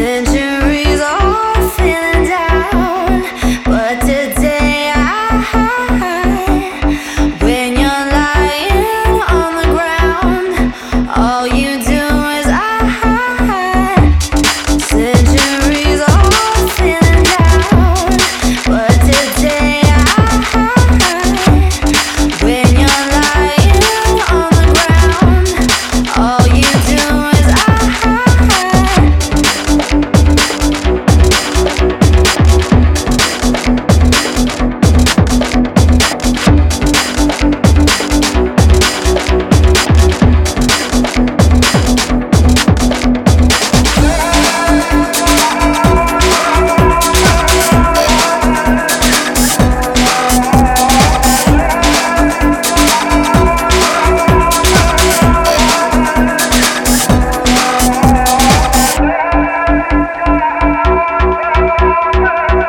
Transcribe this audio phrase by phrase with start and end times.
[0.00, 0.39] and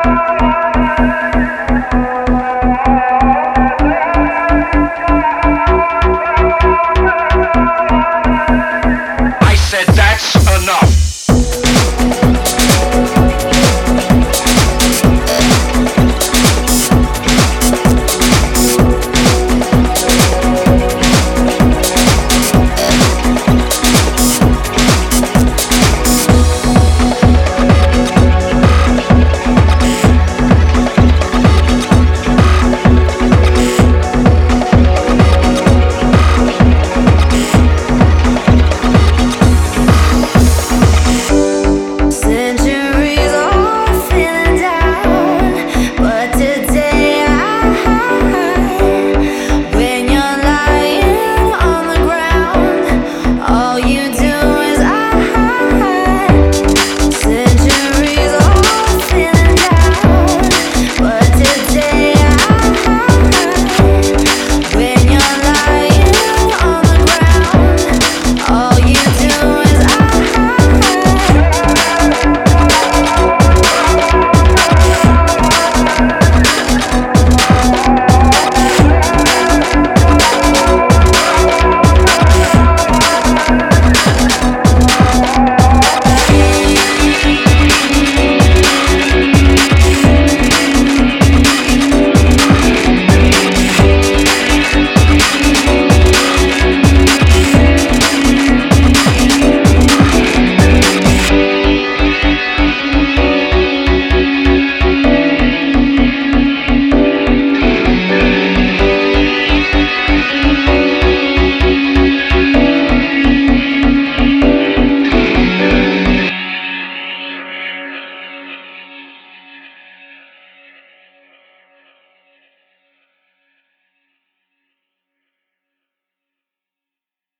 [0.04, 0.51] I